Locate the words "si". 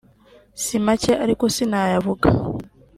0.63-0.75